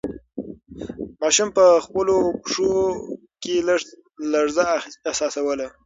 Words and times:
ماشوم 1.21 1.49
په 1.57 1.65
خپلو 1.85 2.15
پښو 2.43 2.71
کې 3.43 3.55
لږه 3.67 3.85
لړزه 4.33 4.63
احساسوله. 5.09 5.67